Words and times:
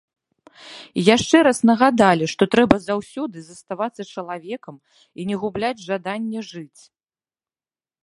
І 1.01 1.03
яшчэ 1.15 1.37
раз 1.47 1.59
нагадалі, 1.71 2.25
што 2.33 2.43
трэба 2.57 2.75
заўсёды 2.87 3.37
заставацца 3.51 4.09
чалавекам 4.19 4.75
і 5.19 5.29
не 5.33 5.41
губляць 5.45 5.79
жаданне 5.89 6.39
жыць. 6.53 6.81